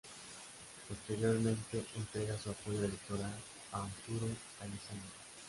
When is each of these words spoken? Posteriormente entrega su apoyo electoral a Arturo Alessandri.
Posteriormente 0.89 1.85
entrega 1.95 2.35
su 2.39 2.49
apoyo 2.49 2.85
electoral 2.85 3.31
a 3.71 3.83
Arturo 3.83 4.29
Alessandri. 4.59 5.05